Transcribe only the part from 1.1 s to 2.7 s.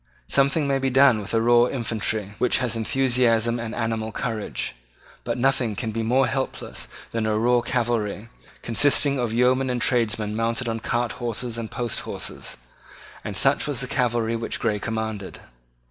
with a raw infantry which